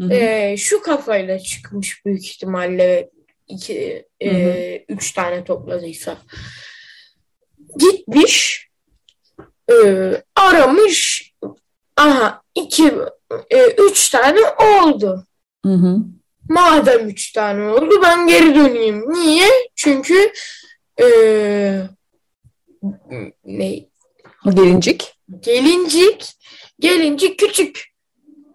Hı 0.01 0.07
hı. 0.07 0.13
e, 0.13 0.57
şu 0.57 0.81
kafayla 0.81 1.39
çıkmış 1.39 2.05
büyük 2.05 2.25
ihtimalle 2.25 3.09
iki, 3.47 4.05
e, 4.19 4.29
Hı 4.31 4.35
hı. 4.35 4.79
üç 4.89 5.11
tane 5.13 5.43
topladıysa. 5.43 6.17
Gitmiş 7.79 8.67
e, 9.71 9.75
aramış 10.35 11.31
aha 11.97 12.41
iki 12.55 12.93
e, 13.49 13.67
üç 13.71 14.09
tane 14.09 14.39
oldu. 14.49 15.27
Hı 15.65 15.73
hı. 15.73 15.97
Madem 16.49 17.09
üç 17.09 17.31
tane 17.31 17.67
oldu 17.69 17.99
ben 18.03 18.27
geri 18.27 18.55
döneyim. 18.55 19.13
Niye? 19.13 19.47
Çünkü 19.75 20.31
eee 20.99 21.89
ne? 23.45 23.85
Gelincik. 24.53 25.13
Gelincik 25.39 26.33
gelincik 26.79 27.39
küçük. 27.39 27.92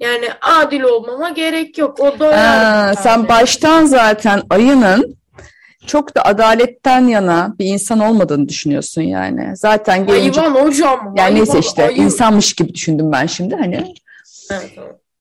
Yani 0.01 0.29
adil 0.41 0.81
olmama 0.81 1.31
gerek 1.31 1.79
yok. 1.79 2.01
O 2.01 2.25
Aa, 2.25 2.95
sen 2.95 3.29
baştan 3.29 3.85
zaten 3.87 4.43
ayının 4.51 5.19
çok 5.87 6.17
da 6.17 6.25
adaletten 6.25 7.07
yana 7.07 7.55
bir 7.59 7.65
insan 7.67 8.01
olmadığını 8.01 8.49
düşünüyorsun 8.49 9.03
yani. 9.03 9.57
Zaten 9.57 10.07
gelincik 10.07 10.37
hayvan 10.43 10.65
hocam. 10.67 11.01
yani 11.17 11.21
hayvan, 11.21 11.37
neyse 11.37 11.59
işte 11.59 11.87
ayı. 11.87 11.97
insanmış 11.97 12.53
gibi 12.53 12.75
düşündüm 12.75 13.13
ben 13.13 13.27
şimdi 13.27 13.55
hani. 13.55 13.95
Evet. 14.51 14.79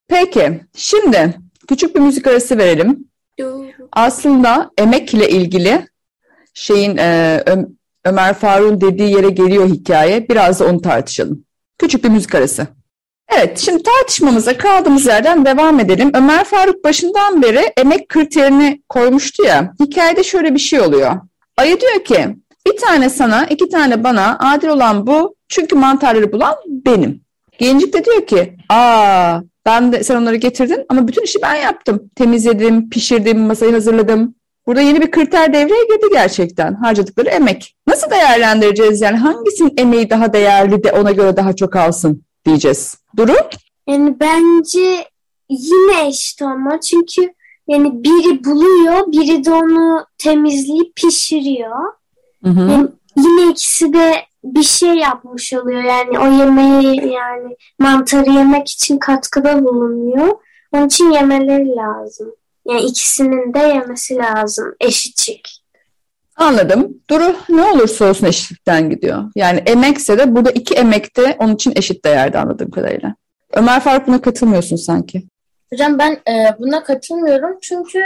Peki 0.08 0.60
şimdi 0.76 1.34
küçük 1.68 1.94
bir 1.94 2.00
müzik 2.00 2.26
arası 2.26 2.58
verelim. 2.58 3.08
Aslında 3.92 4.70
emek 4.78 5.14
ile 5.14 5.28
ilgili 5.28 5.86
şeyin 6.54 6.96
e, 6.96 7.44
Ömer 8.04 8.34
Faruk'un 8.34 8.80
dediği 8.80 9.14
yere 9.14 9.30
geliyor 9.30 9.66
hikaye. 9.68 10.28
Biraz 10.28 10.60
da 10.60 10.66
onu 10.66 10.80
tartışalım. 10.82 11.44
Küçük 11.78 12.04
bir 12.04 12.08
müzik 12.08 12.34
arası. 12.34 12.66
Evet, 13.36 13.58
şimdi 13.58 13.82
tartışmamıza 13.82 14.58
kaldığımız 14.58 15.06
yerden 15.06 15.44
devam 15.44 15.80
edelim. 15.80 16.10
Ömer 16.14 16.44
Faruk 16.44 16.84
başından 16.84 17.42
beri 17.42 17.72
emek 17.76 18.08
kriterini 18.08 18.82
koymuştu 18.88 19.44
ya. 19.44 19.72
Hikayede 19.80 20.24
şöyle 20.24 20.54
bir 20.54 20.58
şey 20.58 20.80
oluyor. 20.80 21.12
Ayı 21.56 21.80
diyor 21.80 22.04
ki, 22.04 22.36
bir 22.66 22.76
tane 22.76 23.10
sana, 23.10 23.46
iki 23.46 23.68
tane 23.68 24.04
bana, 24.04 24.38
adil 24.38 24.68
olan 24.68 25.06
bu. 25.06 25.34
Çünkü 25.48 25.76
mantarları 25.76 26.32
bulan 26.32 26.54
benim. 26.66 27.20
Gencik 27.58 27.92
de 27.92 28.04
diyor 28.04 28.26
ki, 28.26 28.56
aa 28.68 29.40
ben 29.66 29.92
de 29.92 30.04
sen 30.04 30.16
onları 30.16 30.36
getirdin 30.36 30.84
ama 30.88 31.08
bütün 31.08 31.22
işi 31.22 31.42
ben 31.42 31.54
yaptım. 31.54 32.10
Temizledim, 32.16 32.90
pişirdim, 32.90 33.38
masayı 33.40 33.72
hazırladım. 33.72 34.34
Burada 34.66 34.80
yeni 34.80 35.00
bir 35.00 35.10
kriter 35.10 35.52
devreye 35.52 35.84
girdi 35.84 36.06
gerçekten. 36.12 36.74
Harcadıkları 36.74 37.28
emek. 37.28 37.76
Nasıl 37.86 38.10
değerlendireceğiz 38.10 39.00
yani? 39.00 39.16
Hangisinin 39.16 39.74
emeği 39.76 40.10
daha 40.10 40.32
değerli 40.32 40.84
de 40.84 40.92
ona 40.92 41.10
göre 41.10 41.36
daha 41.36 41.56
çok 41.56 41.76
alsın 41.76 42.22
diyeceğiz. 42.48 42.98
Duru? 43.16 43.36
Yani 43.86 44.20
bence 44.20 45.08
yine 45.48 46.08
eşit 46.08 46.42
olma. 46.42 46.80
Çünkü 46.80 47.34
yani 47.68 48.04
biri 48.04 48.44
buluyor, 48.44 49.12
biri 49.12 49.44
de 49.44 49.52
onu 49.52 50.06
temizleyip 50.18 50.96
pişiriyor. 50.96 51.76
Hı 52.44 52.50
hı. 52.50 52.70
Yani 52.70 52.88
yine 53.16 53.50
ikisi 53.50 53.92
de 53.92 54.14
bir 54.44 54.62
şey 54.62 54.94
yapmış 54.94 55.52
oluyor. 55.52 55.82
Yani 55.82 56.18
o 56.18 56.32
yemeği 56.32 57.12
yani 57.12 57.56
mantarı 57.78 58.30
yemek 58.30 58.68
için 58.68 58.98
katkıda 58.98 59.64
bulunuyor. 59.64 60.38
Onun 60.72 60.86
için 60.86 61.10
yemeleri 61.10 61.76
lazım. 61.76 62.34
Yani 62.66 62.80
ikisinin 62.80 63.54
de 63.54 63.58
yemesi 63.58 64.16
lazım 64.16 64.74
eşitçik. 64.80 65.57
Anladım. 66.38 66.98
Duru 67.10 67.36
ne 67.48 67.62
olursa 67.62 68.10
olsun 68.10 68.26
eşitlikten 68.26 68.90
gidiyor. 68.90 69.24
Yani 69.36 69.62
emekse 69.66 70.18
de 70.18 70.34
burada 70.36 70.50
iki 70.50 70.74
emek 70.74 71.16
de 71.16 71.36
onun 71.38 71.54
için 71.54 71.72
eşit 71.76 72.04
değerde 72.04 72.38
anladığım 72.38 72.70
kadarıyla. 72.70 73.14
Ömer 73.52 73.80
Faruk 73.80 74.06
buna 74.06 74.20
katılmıyorsun 74.20 74.76
sanki. 74.76 75.22
Hocam 75.72 75.98
ben 75.98 76.12
e, 76.12 76.58
buna 76.58 76.84
katılmıyorum 76.84 77.58
çünkü 77.62 77.98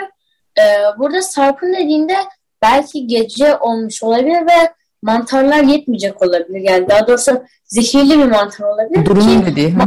e, 0.58 0.64
burada 0.98 1.22
Sarp'ın 1.22 1.74
dediğinde 1.74 2.16
belki 2.62 3.06
gece 3.06 3.56
olmuş 3.56 4.02
olabilir 4.02 4.46
ve 4.46 4.72
mantarlar 5.02 5.62
yetmeyecek 5.62 6.22
olabilir. 6.22 6.60
Yani 6.60 6.88
daha 6.88 7.06
doğrusu 7.06 7.42
zehirli 7.64 8.18
bir 8.18 8.24
mantar 8.24 8.64
olabilir. 8.64 9.06
Durumun 9.06 9.46
dediği. 9.46 9.74
Hı? 9.74 9.80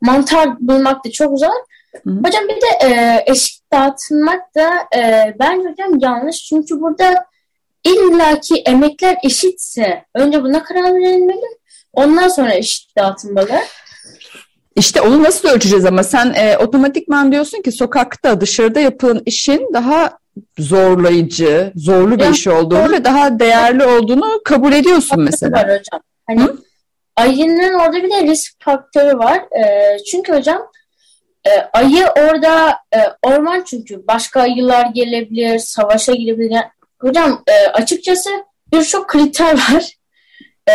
mantar 0.00 0.60
bulmak 0.60 1.04
da 1.04 1.10
çok 1.10 1.38
zor. 1.38 1.48
Hı. 2.04 2.10
Hocam 2.10 2.44
bir 2.48 2.60
de 2.60 2.86
e, 2.86 3.22
eşit 3.26 3.72
dağıtılmak 3.72 4.54
da 4.54 4.70
e, 4.96 5.34
bence 5.38 5.68
hocam 5.68 5.98
yanlış. 5.98 6.44
Çünkü 6.44 6.80
burada 6.80 7.24
illaki 7.84 8.54
emekler 8.66 9.16
eşitse 9.24 10.04
önce 10.14 10.42
buna 10.42 10.62
karar 10.62 10.94
verilmeli. 10.94 11.46
Ondan 11.92 12.28
sonra 12.28 12.54
eşit 12.54 12.96
dağıtılmalı. 12.96 13.48
İşte 14.76 15.00
onu 15.00 15.22
nasıl 15.22 15.48
ölçeceğiz 15.48 15.84
ama 15.84 16.02
sen 16.02 16.32
e, 16.36 16.58
otomatikman 16.58 17.32
diyorsun 17.32 17.62
ki 17.62 17.72
sokakta 17.72 18.40
dışarıda 18.40 18.80
yapılan 18.80 19.22
işin 19.26 19.68
daha 19.74 20.18
zorlayıcı, 20.58 21.72
zorlu 21.76 22.18
bir 22.18 22.24
Ya, 22.24 22.30
iş 22.30 22.46
olduğunu 22.46 22.84
doğru. 22.84 22.92
ve 22.92 23.04
daha 23.04 23.38
değerli 23.38 23.84
olduğunu 23.84 24.40
kabul 24.44 24.72
ediyorsun 24.72 25.22
mesela. 25.22 25.52
Var 25.52 25.64
hocam. 25.64 26.00
Hani 26.26 26.42
Hı? 26.42 26.56
ayının 27.16 27.74
orada 27.74 27.96
bir 28.02 28.10
de 28.10 28.22
risk 28.22 28.64
faktörü 28.64 29.18
var. 29.18 29.38
E, 29.38 29.96
çünkü 30.10 30.32
hocam 30.32 30.62
e, 31.46 31.50
ayı 31.72 32.06
orada 32.06 32.70
e, 32.94 32.98
orman 33.22 33.64
çünkü 33.66 34.06
başka 34.06 34.40
ayılar 34.40 34.86
gelebilir, 34.94 35.58
savaşa 35.58 36.12
girebilir. 36.14 36.50
Yani, 36.50 36.64
hocam 37.00 37.42
e, 37.46 37.66
açıkçası 37.68 38.30
birçok 38.72 39.08
kriter 39.08 39.54
var. 39.72 39.96
E, 40.70 40.74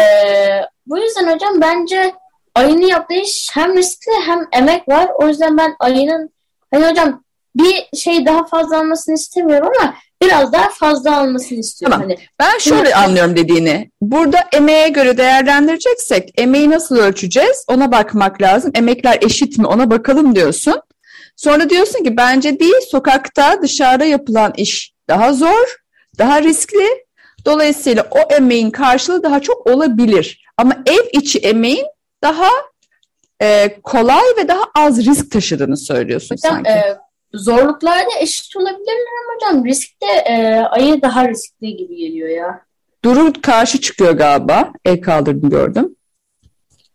bu 0.85 0.97
yüzden 0.97 1.33
hocam 1.33 1.61
bence 1.61 2.13
ayının 2.55 2.87
yaptığı 2.87 3.13
iş 3.13 3.49
hem 3.53 3.77
riskli 3.77 4.11
hem 4.25 4.47
emek 4.53 4.87
var. 4.87 5.09
O 5.21 5.27
yüzden 5.27 5.57
ben 5.57 5.75
ayının 5.79 6.29
hani 6.73 6.89
hocam 6.89 7.23
bir 7.55 7.97
şey 7.97 8.25
daha 8.25 8.45
fazla 8.45 8.77
almasını 8.79 9.15
istemiyorum 9.15 9.71
ama 9.79 9.93
biraz 10.21 10.53
daha 10.53 10.69
fazla 10.69 11.17
almasını 11.17 11.59
istiyorum. 11.59 11.97
Tamam. 11.99 12.09
Hani 12.09 12.27
Ben 12.39 12.57
şöyle 12.57 12.95
anlıyorum 12.95 13.35
dediğini. 13.35 13.91
Burada 14.01 14.37
emeğe 14.53 14.89
göre 14.89 15.17
değerlendireceksek 15.17 16.31
emeği 16.37 16.69
nasıl 16.69 16.97
ölçeceğiz? 16.97 17.65
Ona 17.67 17.91
bakmak 17.91 18.41
lazım. 18.41 18.71
Emekler 18.75 19.17
eşit 19.21 19.57
mi? 19.57 19.67
Ona 19.67 19.91
bakalım 19.91 20.35
diyorsun. 20.35 20.81
Sonra 21.35 21.69
diyorsun 21.69 22.03
ki 22.03 22.17
bence 22.17 22.59
değil 22.59 22.81
sokakta 22.91 23.61
dışarıda 23.61 24.05
yapılan 24.05 24.53
iş 24.57 24.93
daha 25.09 25.33
zor, 25.33 25.84
daha 26.19 26.41
riskli. 26.41 27.05
Dolayısıyla 27.45 28.07
o 28.11 28.33
emeğin 28.33 28.71
karşılığı 28.71 29.23
daha 29.23 29.39
çok 29.39 29.67
olabilir. 29.67 30.45
Ama 30.57 30.83
ev 30.85 31.19
içi 31.19 31.39
emeğin 31.39 31.85
daha 32.23 32.47
e, 33.41 33.79
kolay 33.83 34.23
ve 34.37 34.47
daha 34.47 34.63
az 34.75 35.05
risk 35.05 35.31
taşıdığını 35.31 35.77
söylüyorsun 35.77 36.35
Hocam 36.35 36.53
sanki. 36.55 36.69
e, 36.69 36.97
zorluklarda 37.33 38.09
eşit 38.19 38.55
olabilirler 38.57 39.13
ama 39.23 39.35
hocam 39.35 39.65
riskte 39.65 40.05
e, 40.05 40.55
ayı 40.55 41.01
daha 41.01 41.29
riskli 41.29 41.77
gibi 41.77 41.95
geliyor 41.95 42.29
ya. 42.29 42.61
Duru 43.05 43.33
karşı 43.41 43.81
çıkıyor 43.81 44.11
galiba. 44.13 44.71
El 44.85 45.01
kaldırdım 45.01 45.49
gördüm. 45.49 45.95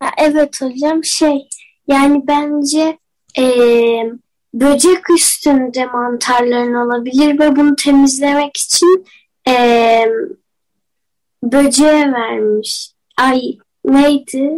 Ha, 0.00 0.10
evet 0.18 0.62
hocam 0.62 1.04
şey 1.04 1.48
yani 1.88 2.22
bence 2.26 2.98
eee, 3.38 4.12
böcek 4.54 5.10
üstünde 5.10 5.86
mantarların 5.86 6.74
olabilir 6.74 7.38
ve 7.38 7.56
bunu 7.56 7.76
temizlemek 7.76 8.56
için 8.56 9.04
eee 9.46 10.08
böceğe 11.42 12.12
vermiş. 12.12 12.92
Ay 13.18 13.40
neydi? 13.84 14.50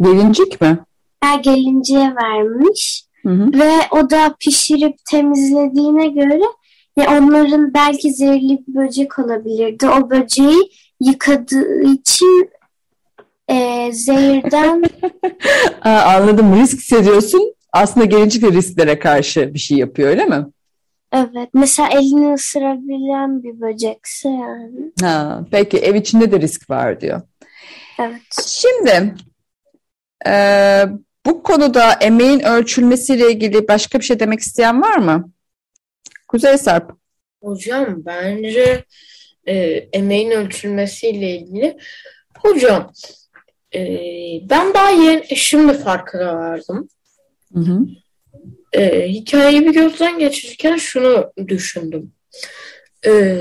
Gelincik 0.00 0.60
mi? 0.60 0.78
Ha, 1.24 1.34
gelinceye 1.36 2.14
vermiş 2.22 3.04
Hı 3.22 3.28
hı. 3.32 3.50
ve 3.52 3.70
o 3.90 4.10
da 4.10 4.34
pişirip 4.40 4.96
temizlediğine 5.10 6.08
göre 6.08 6.40
ve 6.98 7.08
onların 7.08 7.74
belki 7.74 8.12
zehirli 8.12 8.58
bir 8.68 8.74
böcek 8.74 9.18
olabilirdi. 9.18 9.88
O 9.88 10.10
böceği 10.10 10.70
yıkadığı 11.00 11.82
için 11.82 12.50
eee, 13.50 13.90
zehirden 13.92 14.82
Aa, 15.82 16.00
anladım. 16.16 16.56
Risk 16.56 16.78
hissediyorsun. 16.78 17.54
Aslında 17.76 18.06
de 18.42 18.52
risklere 18.52 18.98
karşı 18.98 19.54
bir 19.54 19.58
şey 19.58 19.78
yapıyor 19.78 20.08
öyle 20.08 20.24
mi? 20.24 20.46
Evet. 21.12 21.48
Mesela 21.54 21.88
elini 21.88 22.34
ısırabilen 22.34 23.42
bir 23.42 23.60
böcekse 23.60 24.28
yani. 24.28 24.92
Ha, 25.00 25.44
peki 25.50 25.78
ev 25.78 25.94
içinde 25.94 26.32
de 26.32 26.40
risk 26.40 26.70
var 26.70 27.00
diyor. 27.00 27.22
Evet. 28.00 28.20
Şimdi 28.46 29.14
e, 30.26 30.32
bu 31.26 31.42
konuda 31.42 31.92
emeğin 31.92 32.40
ölçülmesiyle 32.40 33.32
ilgili 33.32 33.68
başka 33.68 33.98
bir 33.98 34.04
şey 34.04 34.20
demek 34.20 34.40
isteyen 34.40 34.82
var 34.82 34.96
mı? 34.96 35.30
Kuzey 36.28 36.58
Sarp. 36.58 36.92
Hocam 37.42 38.04
bence 38.06 38.84
e, 39.46 39.54
emeğin 39.92 40.30
ölçülmesiyle 40.30 41.36
ilgili. 41.36 41.78
Hocam 42.38 42.92
e, 43.74 43.80
ben 44.50 44.74
daha 44.74 44.90
yeni 44.90 45.36
şimdi 45.36 45.72
farkına 45.72 46.36
vardım. 46.36 46.88
Hı 47.54 47.60
hı. 47.60 47.80
E, 48.72 49.08
hikayeyi 49.08 49.66
bir 49.66 49.72
gözden 49.72 50.18
geçirirken 50.18 50.76
şunu 50.76 51.32
düşündüm. 51.48 52.12
E, 53.06 53.40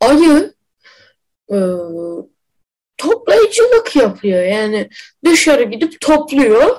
ayı 0.00 0.54
e, 1.52 1.58
toplayıcılık 2.96 3.96
yapıyor. 3.96 4.42
Yani 4.42 4.88
dışarı 5.24 5.62
gidip 5.62 6.00
topluyor, 6.00 6.76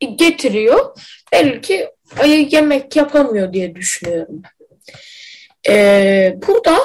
getiriyor. 0.00 0.96
Belki 1.32 1.90
ayı 2.18 2.48
yemek 2.50 2.96
yapamıyor 2.96 3.52
diye 3.52 3.74
düşünüyorum. 3.74 4.42
E, 5.68 6.38
burada 6.46 6.78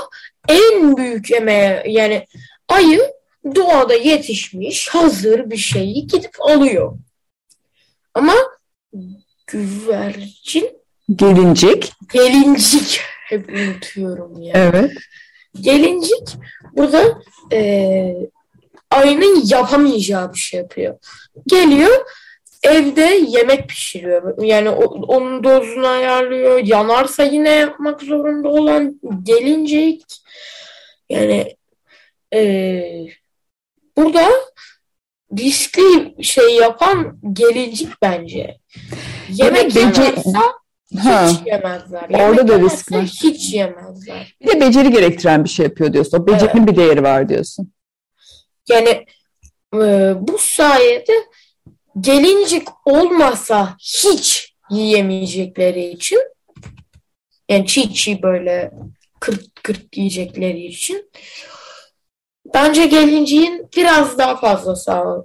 en 0.50 0.98
büyük 0.98 1.32
emeğe 1.32 1.84
yani 1.88 2.28
ayı 2.68 3.14
doğada 3.56 3.94
yetişmiş 3.94 4.88
hazır 4.88 5.50
bir 5.50 5.58
şeyi 5.58 6.08
gidip 6.08 6.42
alıyor. 6.42 6.98
Ama 8.14 8.34
güvercin 9.48 10.82
Gelincik. 11.16 11.92
Gelincik. 12.14 13.02
Hep 13.30 13.50
unutuyorum 13.50 14.42
ya. 14.42 14.54
Evet. 14.56 14.92
Gelincik 15.62 16.38
burada 16.74 17.22
e, 17.54 18.16
ayının 18.92 19.42
yapamayacağı 19.46 20.34
bir 20.34 20.40
şey 20.40 20.60
yapıyor. 20.60 20.98
Geliyor 21.48 22.06
evde 22.64 23.20
yemek 23.28 23.70
pişiriyor. 23.70 24.44
Yani 24.44 24.70
onun 24.70 25.44
dozunu 25.44 25.88
ayarlıyor. 25.88 26.58
Yanarsa 26.58 27.24
yine 27.24 27.50
yapmak 27.50 28.02
zorunda 28.02 28.50
olan 28.50 29.02
gelincik. 29.24 30.06
Yani 31.10 31.56
e, 32.34 32.84
burada 33.98 34.32
riskli 35.38 36.24
şey 36.24 36.56
yapan 36.56 37.20
gelincik 37.34 38.02
bence. 38.02 38.58
Yemek 39.30 39.72
bece- 39.76 40.02
yemezse 40.04 40.40
Ha. 41.04 41.28
hiç 41.30 41.48
yemezler. 41.48 42.02
Orada 42.10 42.42
Yemek 42.42 42.48
da 42.48 42.60
risk 42.60 42.92
var. 42.92 43.04
Hiç 43.04 43.54
yemezler. 43.54 44.36
Bir 44.42 44.48
de 44.48 44.62
beceri 44.62 44.92
gerektiren 44.92 45.44
bir 45.44 45.50
şey 45.50 45.64
yapıyor 45.64 45.94
diyorsun. 45.94 46.18
O 46.20 46.28
becerinin 46.28 46.68
bir 46.68 46.76
değeri 46.76 47.04
var 47.04 47.30
diyorsun. 47.30 47.74
Yani 48.70 49.06
e, 49.76 50.14
bu 50.20 50.38
sayede 50.40 51.14
gelincik 52.00 52.68
olmasa 52.86 53.76
hiç 53.80 54.54
yiyemeyecekleri 54.72 55.90
için 55.90 56.20
yani 57.50 57.68
çiğ 57.68 57.94
çiğ 57.94 58.22
böyle 58.24 58.72
kırt 59.20 59.64
kırt 59.64 59.98
yiyecekleri 59.98 60.66
için 60.66 61.10
bence 62.54 62.86
gelinciğin 62.86 63.68
biraz 63.78 64.18
daha 64.18 64.36
fazlası 64.36 64.94
al- 64.94 65.24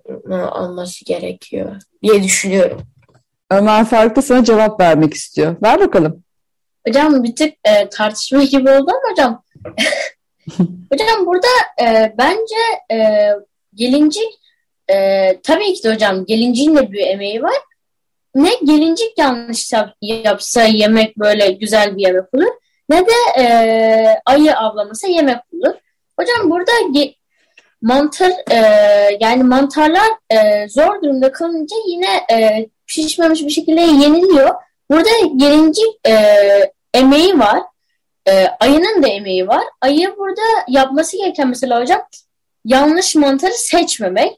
alması 0.50 1.04
gerekiyor 1.04 1.76
diye 2.02 2.22
düşünüyorum. 2.22 2.82
Ömer 3.50 3.84
Faruk 3.84 4.16
da 4.16 4.22
sana 4.22 4.44
cevap 4.44 4.80
vermek 4.80 5.14
istiyor. 5.14 5.56
Ver 5.62 5.80
bakalım. 5.80 6.24
Hocam 6.88 7.24
bir 7.24 7.36
tık 7.36 7.54
e, 7.64 7.88
tartışma 7.88 8.44
gibi 8.44 8.70
oldu 8.70 8.90
ama 8.90 9.10
hocam 9.12 9.42
hocam 10.92 11.26
burada 11.26 11.46
e, 11.82 12.14
bence 12.18 12.56
e, 12.92 13.28
gelincik 13.74 14.28
e, 14.88 14.94
tabii 15.42 15.74
ki 15.74 15.84
de 15.84 15.94
hocam 15.94 16.24
gelinciğin 16.26 16.76
de 16.76 16.92
bir 16.92 17.06
emeği 17.06 17.42
var. 17.42 17.54
Ne 18.34 18.50
gelincik 18.64 19.18
yanlış 19.18 19.72
yap- 19.72 19.94
yapsa 20.00 20.62
yemek 20.62 21.18
böyle 21.18 21.50
güzel 21.50 21.96
bir 21.96 22.02
yemek 22.02 22.34
olur 22.34 22.46
ne 22.88 23.06
de 23.06 23.40
e, 23.42 23.44
ayı 24.26 24.56
avlamasa 24.56 25.08
yemek 25.08 25.38
olur. 25.52 25.74
Hocam 26.18 26.50
burada 26.50 26.72
mantar 27.82 28.32
e, 28.50 28.58
yani 29.20 29.42
mantarlar 29.42 30.10
e, 30.30 30.68
zor 30.68 31.02
durumda 31.02 31.32
kalınca 31.32 31.76
yine 31.88 32.16
e, 32.32 32.68
pişmemiş 32.86 33.42
bir 33.42 33.50
şekilde 33.50 33.80
yeniliyor. 33.80 34.54
Burada 34.90 35.10
gelincik 35.36 36.08
e, 36.08 36.14
emeği 36.94 37.38
var. 37.38 37.62
E, 38.28 38.46
ayının 38.60 39.02
da 39.02 39.08
emeği 39.08 39.48
var. 39.48 39.64
Ayı 39.80 40.14
burada 40.18 40.64
yapması 40.68 41.16
gereken 41.16 41.48
mesela 41.48 41.80
hocam 41.80 42.02
yanlış 42.64 43.14
mantarı 43.14 43.52
seçmemek. 43.52 44.32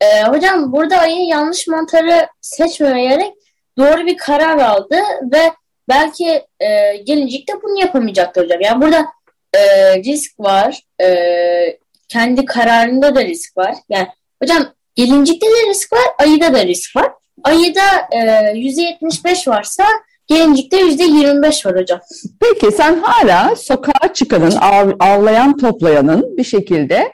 E, 0.00 0.22
hocam 0.22 0.72
burada 0.72 0.98
ayı 0.98 1.26
yanlış 1.26 1.66
mantarı 1.66 2.28
seçmeyerek 2.40 3.34
doğru 3.78 4.06
bir 4.06 4.16
karar 4.16 4.58
aldı 4.58 4.96
ve 5.32 5.52
belki 5.88 6.46
e, 6.60 6.96
gelincik 6.96 7.48
de 7.48 7.52
bunu 7.62 7.80
yapamayacaktı 7.80 8.40
hocam. 8.40 8.60
Yani 8.60 8.82
burada 8.82 9.06
e, 9.54 9.96
risk 10.02 10.40
var. 10.40 10.80
E, 11.02 11.78
kendi 12.08 12.44
kararında 12.44 13.14
da 13.14 13.24
risk 13.24 13.56
var. 13.56 13.74
Yani 13.88 14.08
hocam 14.42 14.72
gelincikte 14.94 15.46
de 15.46 15.70
risk 15.70 15.92
var, 15.92 16.04
ayıda 16.18 16.54
da 16.54 16.66
risk 16.66 16.96
var. 16.96 17.12
Ayıda 17.44 17.80
e, 18.12 18.18
%75 18.18 19.50
varsa 19.50 19.84
gelincikte 20.26 20.80
%25 20.80 21.66
var 21.66 21.80
hocam. 21.80 22.00
Peki 22.40 22.72
sen 22.76 23.00
hala 23.02 23.56
sokağa 23.56 24.12
çıkanın, 24.14 24.56
av, 24.56 24.90
avlayan 25.00 25.56
toplayanın 25.56 26.36
bir 26.36 26.44
şekilde 26.44 27.12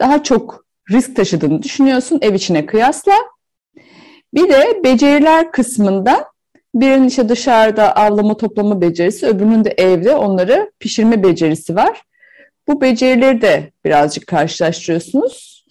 daha 0.00 0.22
çok 0.22 0.64
risk 0.90 1.16
taşıdığını 1.16 1.62
düşünüyorsun 1.62 2.18
ev 2.22 2.34
içine 2.34 2.66
kıyasla. 2.66 3.12
Bir 4.34 4.48
de 4.48 4.84
beceriler 4.84 5.52
kısmında 5.52 6.24
birinin 6.74 7.08
işte 7.08 7.28
dışarıda 7.28 7.96
avlama 7.96 8.36
toplama 8.36 8.80
becerisi, 8.80 9.26
öbürünün 9.26 9.64
de 9.64 9.74
evde 9.78 10.14
onları 10.14 10.72
pişirme 10.78 11.22
becerisi 11.22 11.76
var. 11.76 12.02
Bu 12.68 12.80
becerileri 12.80 13.42
de 13.42 13.70
birazcık 13.84 14.26
karşılaştırıyorsunuz. 14.26 15.64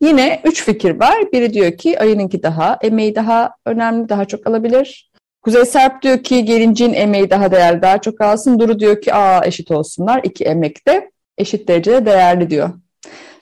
Yine 0.00 0.40
üç 0.44 0.64
fikir 0.64 1.00
var. 1.00 1.32
Biri 1.32 1.54
diyor 1.54 1.76
ki 1.76 2.00
ayınınki 2.00 2.42
daha, 2.42 2.78
emeği 2.82 3.14
daha 3.14 3.50
önemli, 3.66 4.08
daha 4.08 4.24
çok 4.24 4.46
alabilir. 4.46 5.10
Kuzey 5.42 5.64
Serp 5.64 6.02
diyor 6.02 6.22
ki 6.22 6.44
gelincin 6.44 6.92
emeği 6.92 7.30
daha 7.30 7.50
değerli, 7.50 7.82
daha 7.82 7.98
çok 7.98 8.20
alsın. 8.20 8.58
Duru 8.58 8.78
diyor 8.80 9.00
ki 9.00 9.14
aa 9.14 9.46
eşit 9.46 9.70
olsunlar. 9.70 10.20
İki 10.24 10.44
emek 10.44 10.88
de 10.88 11.10
eşit 11.38 11.68
derecede 11.68 12.06
değerli 12.06 12.50
diyor. 12.50 12.70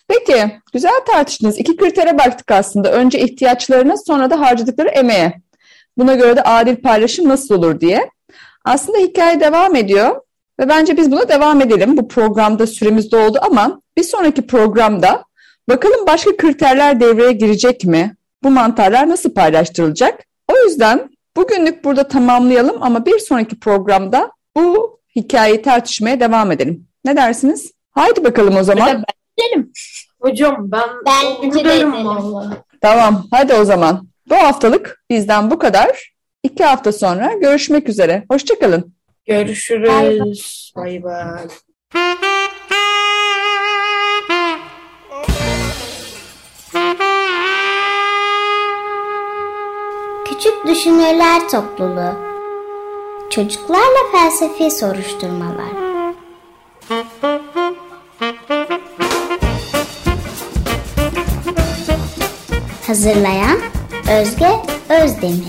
Peki, 0.09 0.51
güzel 0.73 1.01
tartıştınız. 1.07 1.59
İki 1.59 1.77
kritere 1.77 2.19
baktık 2.19 2.51
aslında. 2.51 2.93
Önce 2.93 3.21
ihtiyaçlarına, 3.21 3.97
sonra 3.97 4.31
da 4.31 4.41
harcadıkları 4.41 4.89
emeğe. 4.89 5.44
Buna 5.99 6.15
göre 6.15 6.37
de 6.37 6.43
adil 6.43 6.77
paylaşım 6.77 7.29
nasıl 7.29 7.55
olur 7.55 7.81
diye. 7.81 8.11
Aslında 8.65 8.99
hikaye 8.99 9.41
devam 9.41 9.77
ediyor 9.77 10.21
ve 10.61 10.69
bence 10.69 10.97
biz 10.97 11.13
buna 11.13 11.29
devam 11.29 11.61
edelim. 11.61 11.97
Bu 11.97 12.09
programda 12.09 12.67
süremiz 12.67 13.13
doldu 13.13 13.39
ama 13.43 13.81
bir 13.97 14.03
sonraki 14.03 14.47
programda 14.47 15.25
bakalım 15.69 16.07
başka 16.07 16.37
kriterler 16.37 17.01
devreye 17.01 17.33
girecek 17.33 17.85
mi? 17.85 18.17
Bu 18.43 18.51
mantarlar 18.51 19.09
nasıl 19.09 19.35
paylaştırılacak? 19.35 20.25
O 20.53 20.57
yüzden 20.65 21.11
bugünlük 21.37 21.85
burada 21.85 22.09
tamamlayalım 22.09 22.83
ama 22.83 23.07
bir 23.07 23.19
sonraki 23.19 23.61
programda 23.61 24.31
bu 24.57 24.99
hikayeyi 25.17 25.63
tartışmaya 25.63 26.21
devam 26.21 26.53
edelim. 26.53 26.87
Ne 27.05 27.17
dersiniz? 27.17 27.73
Haydi 27.91 28.25
bakalım 28.25 28.57
o 28.57 28.63
zaman. 28.63 29.05
Gidelim. 29.37 29.73
Hocam 30.21 30.57
ben 30.59 30.89
Bence 31.07 31.65
de. 31.65 31.87
Tamam, 32.81 33.27
hadi 33.31 33.55
o 33.55 33.65
zaman. 33.65 34.07
Bu 34.29 34.35
haftalık 34.35 35.05
bizden 35.11 35.51
bu 35.51 35.59
kadar. 35.59 36.15
İki 36.43 36.65
hafta 36.65 36.93
sonra 36.93 37.33
görüşmek 37.41 37.89
üzere. 37.89 38.25
Hoşçakalın. 38.31 38.95
Görüşürüz. 39.27 40.73
Bay 40.77 41.03
bay. 41.03 41.49
Küçük 50.25 50.67
Düşünürler 50.67 51.49
Topluluğu 51.49 52.15
Çocuklarla 53.31 54.11
Felsefi 54.13 54.71
Soruşturmalar 54.71 55.85
Hazırlayan 62.87 63.59
Özge 64.11 64.51
Özdemir. 64.89 65.45